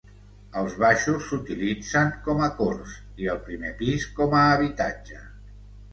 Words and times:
Els 0.61 0.71
baixos 0.83 1.27
s'utilitzen 1.27 2.09
com 2.29 2.41
a 2.47 2.49
corts 2.61 2.95
i 3.27 3.29
el 3.35 3.45
primer 3.51 3.75
pis 3.83 4.11
com 4.21 4.37
a 4.43 4.45
habitatge. 4.57 5.21